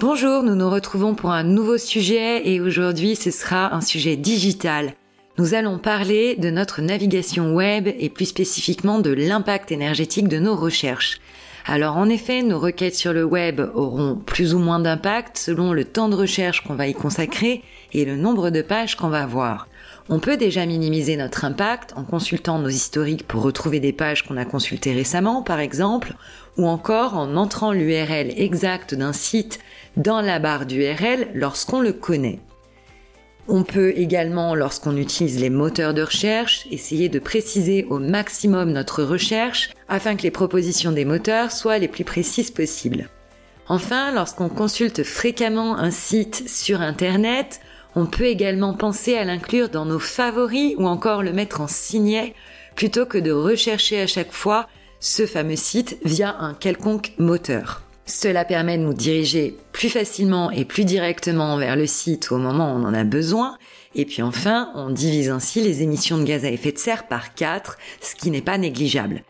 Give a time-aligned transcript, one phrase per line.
[0.00, 4.94] Bonjour, nous nous retrouvons pour un nouveau sujet et aujourd'hui ce sera un sujet digital.
[5.36, 10.56] Nous allons parler de notre navigation web et plus spécifiquement de l'impact énergétique de nos
[10.56, 11.20] recherches.
[11.66, 15.84] Alors en effet, nos requêtes sur le web auront plus ou moins d'impact selon le
[15.84, 17.62] temps de recherche qu'on va y consacrer
[17.92, 19.68] et le nombre de pages qu'on va voir.
[20.08, 24.38] On peut déjà minimiser notre impact en consultant nos historiques pour retrouver des pages qu'on
[24.38, 26.14] a consultées récemment, par exemple,
[26.56, 29.60] ou encore en entrant l'URL exact d'un site
[29.96, 32.40] dans la barre d'URL lorsqu'on le connaît.
[33.48, 39.02] On peut également, lorsqu'on utilise les moteurs de recherche, essayer de préciser au maximum notre
[39.02, 43.08] recherche afin que les propositions des moteurs soient les plus précises possibles.
[43.66, 47.60] Enfin, lorsqu'on consulte fréquemment un site sur Internet,
[47.96, 52.34] on peut également penser à l'inclure dans nos favoris ou encore le mettre en signet
[52.76, 54.68] plutôt que de rechercher à chaque fois
[55.00, 57.82] ce fameux site via un quelconque moteur.
[58.06, 62.72] Cela permet de nous diriger plus facilement et plus directement vers le site au moment
[62.72, 63.56] où on en a besoin.
[63.94, 67.34] Et puis enfin, on divise ainsi les émissions de gaz à effet de serre par
[67.34, 69.22] 4, ce qui n'est pas négligeable.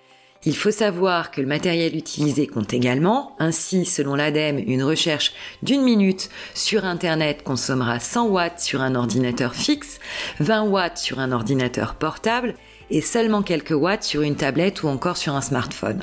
[0.47, 3.37] Il faut savoir que le matériel utilisé compte également.
[3.39, 9.55] Ainsi, selon l'ADEME, une recherche d'une minute sur Internet consommera 100 watts sur un ordinateur
[9.55, 9.99] fixe,
[10.39, 12.55] 20 watts sur un ordinateur portable
[12.91, 16.03] et seulement quelques watts sur une tablette ou encore sur un smartphone.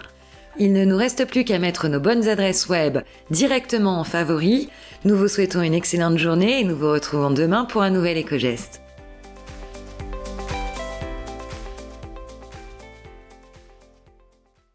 [0.59, 4.69] Il ne nous reste plus qu'à mettre nos bonnes adresses web directement en favori.
[5.05, 8.81] Nous vous souhaitons une excellente journée et nous vous retrouvons demain pour un nouvel éco-geste.